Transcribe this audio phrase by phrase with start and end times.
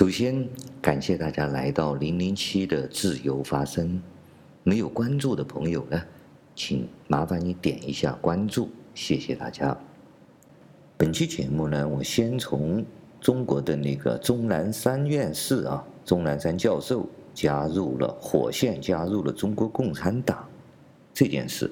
[0.00, 0.48] 首先，
[0.80, 4.00] 感谢大家来到零零七的自由发声。
[4.62, 6.02] 没有关注的朋友呢，
[6.54, 9.76] 请麻烦你点一下关注，谢谢大家。
[10.96, 12.82] 本期节目呢，我先从
[13.20, 20.48] 中国的那个钟南山院士啊，钟南山教授加入了火线，加入了中国共产党
[21.12, 21.70] 这件事，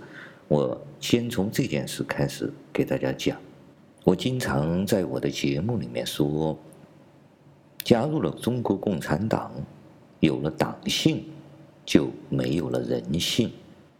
[0.48, 3.38] 我先从这件事开始给大家讲。
[4.04, 6.54] 我经常在我的节目里面说。
[7.88, 9.50] 加入了中国共产党，
[10.20, 11.24] 有了党性，
[11.86, 13.50] 就没有了人性。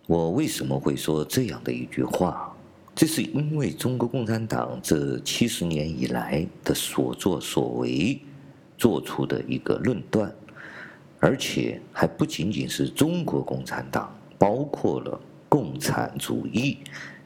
[0.06, 2.55] 我为什么会说这样的一句话？
[2.95, 8.20] 这是因为中国共产党这七十年以来的所作所为
[8.77, 10.30] 做出的一个论断，
[11.19, 16.77] 而且还不仅仅是中国共产党，包括了共产主义，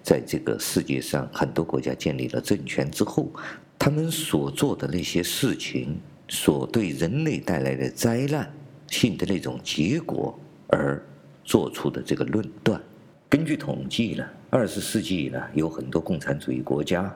[0.01, 3.29] 在这个世界上很多国家建立了政权之后，
[3.77, 5.99] 他们所做的那些事情。
[6.29, 8.51] 所对人类带来的灾难
[8.89, 10.39] 性的那种结果
[10.69, 11.03] 而
[11.45, 12.81] 做出的这个论断，
[13.29, 17.15] 根据统计呢，二十世纪呢有很多共产主义国家，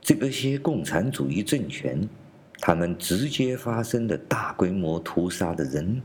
[0.00, 2.08] 这个些共产主义政权，
[2.60, 6.00] 他们直接发生的大规模屠杀的人，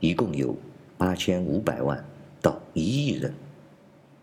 [0.00, 0.56] 一共有
[0.96, 2.02] 八千五百万
[2.40, 3.34] 到一亿人，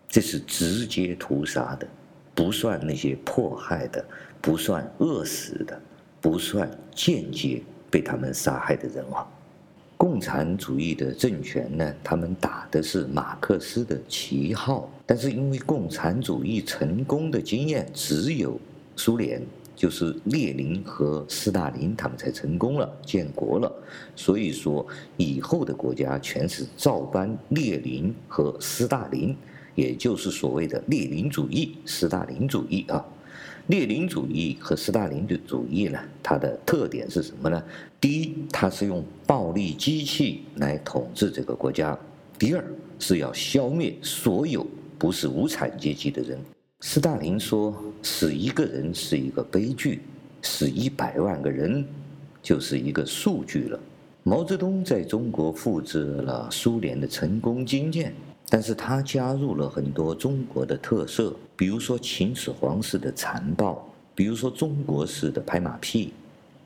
[0.08, 1.86] 这是直接屠杀的，
[2.34, 4.04] 不算那些迫害的，
[4.40, 5.80] 不算饿死的。
[6.20, 9.26] 不算间接被他们杀害的人啊，
[9.96, 18.60] 共产主义的政权呢，他们打的是马克思的旗号，但是因为共产主义成功的经验只有
[18.96, 19.42] 苏联，
[19.74, 23.72] 就是列宁和斯大林他们才成功了建国了，
[24.14, 29.34] 所以说以后的国家全是照搬列宁和斯大林，
[29.74, 33.04] 也就是所谓的列宁主义、斯大林主义啊。
[33.70, 37.62] 列宁主义和斯大林的主义呢，它的特点是什么呢？
[38.00, 41.96] 第一，它是用暴力机器来统治这个国家；
[42.36, 42.64] 第二，
[42.98, 44.66] 是要消灭所有
[44.98, 46.36] 不是无产阶级的人。
[46.80, 47.72] 斯大林说
[48.02, 50.00] ：“死一个人是一个悲剧，
[50.42, 51.86] 死一百万个人
[52.42, 53.78] 就是一个数据了。”
[54.24, 58.12] 毛泽东在中国复制了苏联的成功经验。
[58.52, 66.12] 但是他加入了很多中国的特色，比如说秦始皇式的残暴，比如说中国式的拍马屁，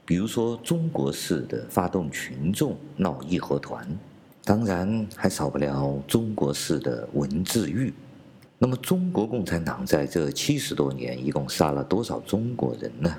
[0.07, 3.87] 比如说中国式的发动群众闹义和团，
[4.45, 7.93] 当然还少不了中国式的文字狱。
[8.59, 13.15] 那么中国共产党在这七十多年一共杀了多少中国人呢？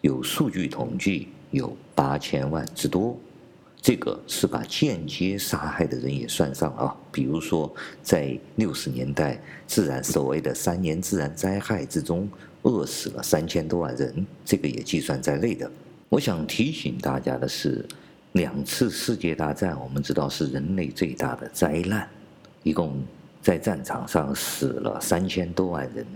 [0.00, 3.14] 有数据统计，有八千万之多。
[3.84, 7.70] 这个是把间接杀害的人也算上啊，比如说
[8.02, 12.26] 在六十年代自然所谓的三年自然灾害之中
[12.62, 15.70] 饿死了三千多万人，这个也计算在内的。
[16.08, 17.84] 我想提醒大家的是，
[18.32, 22.08] 两次世界大战我们知道是人类最大的灾难，
[22.62, 23.04] 一共
[23.42, 26.06] 在战场上死了三千多万人，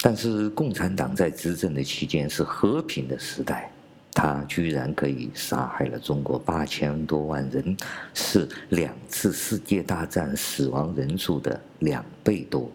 [0.00, 3.72] 但是共产党在执政的期间是和平的时代。
[4.20, 7.76] 他居然可以杀害了中国八千多万人，
[8.12, 12.68] 是两次世界大战死亡人数的两倍多。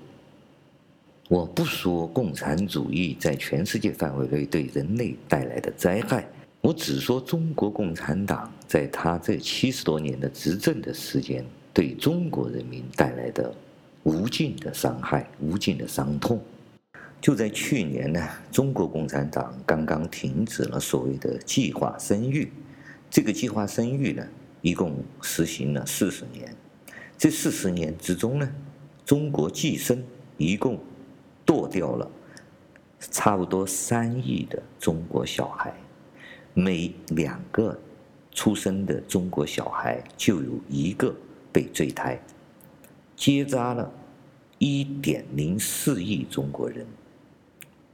[1.28, 6.26] 我不说共产主义在全世界范围内对人类带来的灾害，
[6.62, 11.44] 我只说中国共产党在他这七十多年的执政的时间，
[11.74, 13.54] 对中国人民带来的
[14.04, 16.42] 无尽的伤害、无尽的伤痛。
[17.24, 18.20] 就在去年呢，
[18.52, 22.52] 中国共产党刚刚停止了所谓的计划生育。
[23.10, 24.28] 这个计划生育呢，
[24.60, 26.54] 一共实行了四十年。
[27.18, 28.54] 这四十年之中呢，
[29.06, 30.04] 中国计生
[30.36, 30.78] 一共
[31.46, 32.12] 堕掉了
[33.00, 35.74] 差不多三亿的中国小孩，
[36.54, 37.80] 每两个
[38.34, 41.16] 出生的中国小孩就有一个
[41.54, 42.22] 被坠胎，
[43.16, 43.90] 结扎了
[44.58, 46.86] 一点零四亿中国人。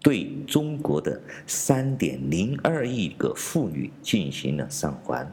[0.09, 5.31] 对中国的三点零二亿个妇女进行了上环，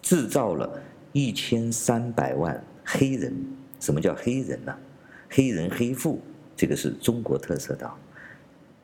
[0.00, 0.80] 制造了
[1.12, 3.34] 一千三百万黑人。
[3.80, 4.72] 什么叫黑人呢？
[5.28, 6.20] 黑人黑妇，
[6.54, 7.90] 这个是中国特色的，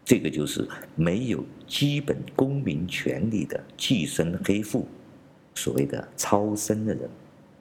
[0.05, 4.85] 这个就是没有基本公民权利的寄生黑妇，
[5.55, 7.09] 所谓的超生的人，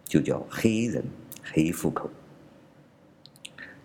[0.06, 1.04] 就叫黑人
[1.44, 2.10] 黑户口，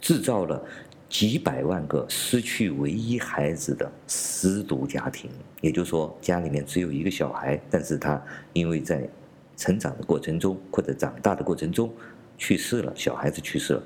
[0.00, 0.64] 制造了。
[1.12, 5.30] 几百万个失去唯一孩子的失独家庭，
[5.60, 8.20] 也就是说，家里面只有一个小孩，但是他
[8.54, 9.06] 因为在
[9.54, 11.92] 成长的过程中或者长大的过程中
[12.38, 13.82] 去世了，小孩子去世了，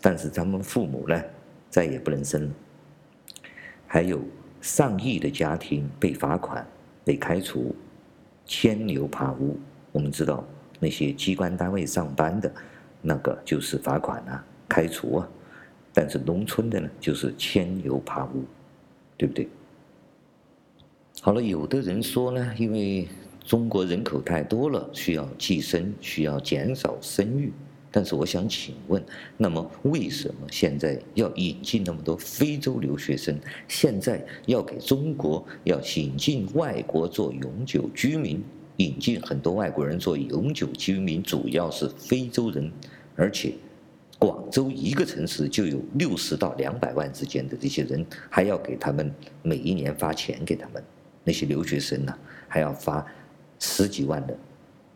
[0.00, 1.22] 但是他们父母呢，
[1.68, 2.50] 再也不能生了。
[3.86, 4.22] 还有
[4.62, 6.66] 上亿的家庭被罚款、
[7.04, 7.76] 被开除，
[8.46, 9.60] 牵牛爬屋。
[9.92, 10.42] 我们知道
[10.80, 12.50] 那些机关单位上班的，
[13.02, 15.28] 那个就是罚款啊、开除啊。
[15.94, 18.44] 但是农村的呢，就是牵牛爬屋，
[19.16, 19.48] 对不对？
[21.22, 23.08] 好了，有的人说呢，因为
[23.44, 27.52] 中国人口太多了，需要计生，需要减少生育。
[27.90, 29.00] 但是我想请问，
[29.36, 33.38] 那么为什么现在要引进那么多非洲留学生？
[33.68, 38.42] 现在要给中国要引进外国做永久居民，
[38.78, 42.68] 引进很多外国人做永久居民，主要是非洲人，
[43.14, 43.54] 而且
[44.24, 50.82] 广州一个城市就有六十到两百万之间的这些人，还要给他们每一年发钱给他们
[51.22, 52.18] 那些留学生呢、
[52.48, 53.04] 还要发
[53.58, 54.34] 十几万的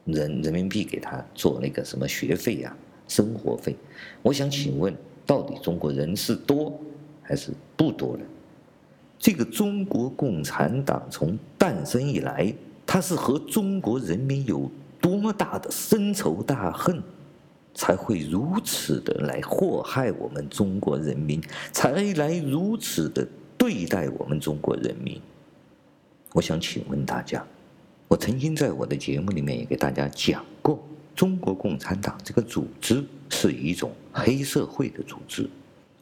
[0.06, 3.06] 人人民币给他做那个什么学费呀、啊？
[3.06, 3.76] 生活费，
[4.22, 4.96] 我想请问，
[5.26, 6.80] 到底中国人是多
[7.20, 8.24] 还是不多呢？
[9.18, 12.50] 这个中国共产党从诞生以来，
[12.86, 14.70] 他是和中国人民有
[15.02, 17.02] 多么大的深仇大恨，
[17.74, 21.40] 才会如此的来祸害我们中国人民，
[21.72, 23.26] 才来如此的
[23.56, 25.20] 对待我们中国人民？
[26.32, 27.44] 我想请问大家，
[28.08, 30.82] 我曾经在我的节目里面也给大家讲过。
[31.14, 35.50] 中国共产党这个组织是一种黑社会的组织，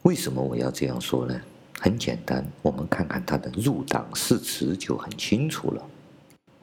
[0.02, 1.40] 为什么我要这样说呢？
[1.80, 5.82] 很简单，我们看看他的入党誓词就很清楚了。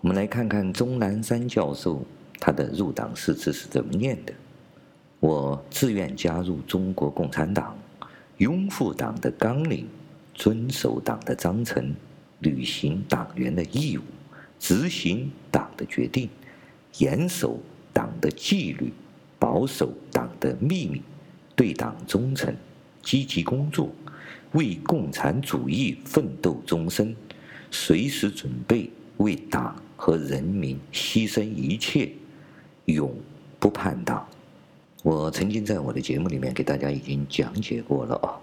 [0.02, 2.06] 我们来看看钟南山教授
[2.40, 4.32] 他的入党誓词是怎么念的：
[5.24, 7.74] 我自愿加入中国共产党，
[8.40, 9.88] 拥护党的纲领，
[10.34, 11.96] 遵守党的章程，
[12.40, 14.02] 履行党员的义务，
[14.60, 16.30] 执行党的决定，
[16.98, 17.58] 严守。
[17.94, 18.92] 党的纪律，
[19.38, 21.02] 保守党的秘密，
[21.56, 22.54] 对党忠诚，
[23.04, 23.94] 积极工作，
[24.54, 27.16] 为共产主义奋斗终身，
[27.70, 32.12] 随时准备为党和人民牺牲一切，
[32.86, 33.16] 永
[33.60, 34.28] 不叛党。
[35.04, 38.34] 我曾经在我的节目里面给大家已经讲解过了啊。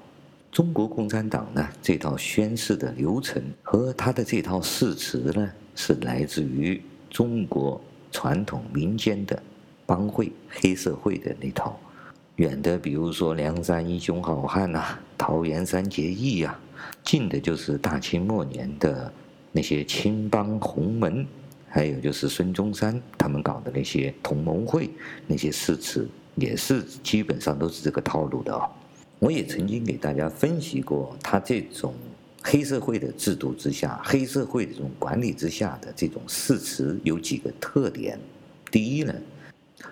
[0.53, 6.81] 中国共产党呢，这套宣誓的流程和他的这套誓词呢，是来自于
[7.11, 7.81] 中国。
[8.13, 9.41] 传统民间的
[9.87, 11.79] 帮会、黑社会的那套，
[12.35, 16.59] 远的比如说梁山英雄好汉呐、桃园三结义呀、
[17.05, 19.13] 近的就是大清末年的
[19.53, 21.25] 那些青帮洪门，
[21.69, 24.91] 还有就是孙中山他们搞的那些同盟会，
[25.29, 28.71] 那些誓词也是基本上都是这个套路的啊、哦。
[29.19, 31.95] 我也曾经给大家分析过，他这种。
[32.43, 38.19] 黑社会的制度之下，黑社会这种管理之下的这种誓词有几个特点。
[38.71, 39.15] 第一呢，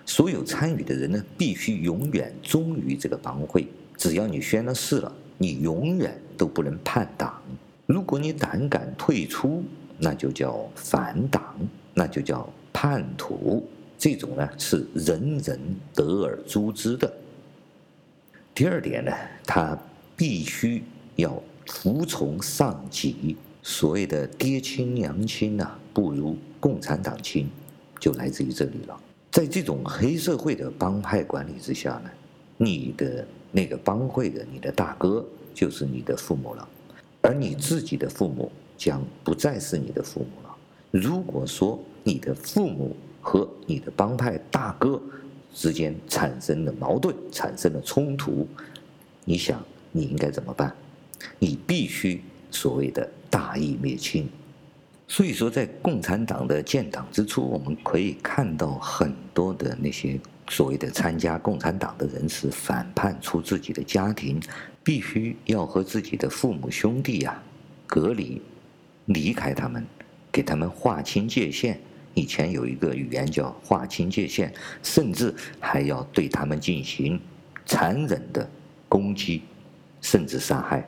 [0.03, 3.67] 所有参与的人呢，必须永远忠于这个帮会。
[3.97, 7.39] 只要你宣了誓了，你永远都不能叛党。
[7.85, 9.63] 如果你胆敢退出，
[9.99, 11.55] 那就叫反党，
[11.93, 13.63] 那就叫叛徒。
[13.99, 15.59] 这种呢，是人人
[15.93, 17.13] 得而诛之的。
[18.55, 19.11] 第二点呢，
[19.45, 19.77] 他
[20.17, 20.81] 必须
[21.17, 21.39] 要。
[21.71, 27.47] 服从上级，所谓的爹亲娘亲呐、不如共产党亲，
[27.99, 28.99] 就来自于这里了。
[29.29, 32.09] 在这种黑社会的帮派管理之下呢，
[32.57, 35.23] 你的那个帮会的你的大哥
[35.53, 36.67] 就是你的父母了，
[37.21, 40.55] 而你自己的父母将不再是你的父母了。
[40.89, 45.01] 如果说你的父母和你的帮派大哥
[45.53, 48.47] 之间产生了矛盾，产生了冲突，
[49.25, 50.73] 你想你应该怎么办？
[51.37, 54.29] 你必须所谓的大义灭亲，
[55.07, 64.39] 所以说在共产党的建党之初，我们可以看到很多的那些所谓的参加共产党的人是反叛出自己的家庭，
[64.83, 67.43] 必须要和自己的父母兄弟呀、啊、
[67.85, 68.41] 隔离，
[69.05, 69.85] 离开他们，
[70.31, 71.79] 给他们划清界限。
[72.13, 74.51] 以前有一个语言叫划清界限，
[74.83, 77.19] 甚至还要对他们进行
[77.65, 78.49] 残忍的
[78.87, 79.43] 攻击，
[80.01, 80.85] 甚至杀害。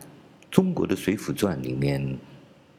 [0.50, 2.18] 中国的《水浒传》里面，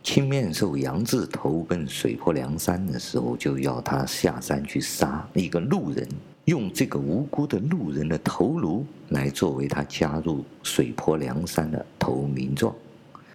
[0.03, 6.07] 青面兽杨志投奔水泊梁山的时候，就要他下山去杀一个路人，
[6.45, 12.75] 用这个无辜的路人的头颅来作为他加入水泊梁山的投名状。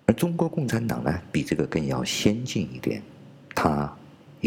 [0.06, 3.02] 而中国共产党呢，比这个更要先进一点，
[3.56, 3.92] 他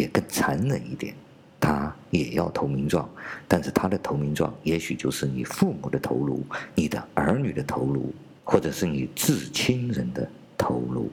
[0.01, 1.15] 也更残忍一点，
[1.61, 3.09] 他也要投名状，
[3.47, 6.43] 但是他的投名状也许就是你父母的头颅，
[6.75, 8.13] 你的儿女的头颅。
[8.43, 10.29] 或者是你至亲人的
[10.59, 11.09] 头颅，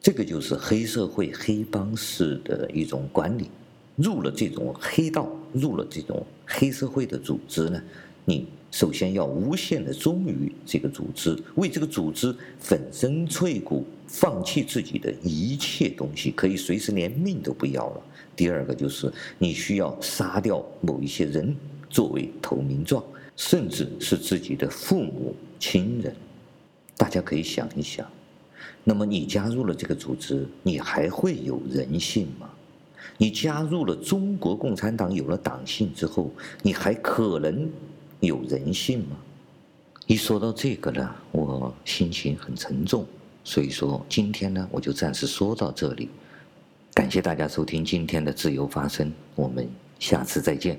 [0.00, 3.48] 这个就是黑社会、黑帮式的一种管理。
[3.94, 7.80] 入了这种黑道，入了这种黑社会的组织呢，
[8.24, 18.02] 你首先要无限的忠于这个组织，为这个组织粉身碎骨，放弃自己的一切东西，可以随时连命都不要了。
[18.34, 21.56] 第二个就是你需要杀掉某一些人
[21.88, 23.02] 作为投名状，
[23.36, 26.14] 甚至是自己的父母亲人。
[26.96, 28.06] 大家可以想一想，
[28.84, 32.48] 那么你加入了这个组织，你还会有人性吗？
[33.18, 36.30] 你加入了中国共产党，有了党性之后，
[36.62, 37.68] 你还可能
[38.20, 39.16] 有人性吗？
[40.06, 43.06] 一说到这个呢，我心情很沉重，
[43.46, 46.10] 所以说今天呢，我就暂时说到这里。
[46.92, 49.68] 感谢大家收听今天的自由发声，我们
[50.00, 50.76] 下次再见。